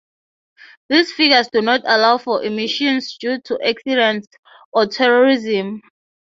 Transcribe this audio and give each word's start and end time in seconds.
These 0.89 1.11
figures 1.11 1.47
do 1.53 1.61
not 1.61 1.81
allow 1.85 2.17
for 2.17 2.43
emissions 2.43 3.15
due 3.19 3.39
to 3.41 3.59
accidents 3.63 4.29
or 4.73 4.87
terrorism. 4.87 5.83